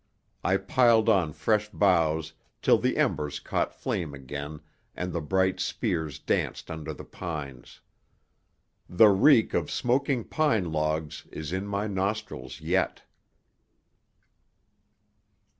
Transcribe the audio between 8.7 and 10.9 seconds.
The reek of smoking pine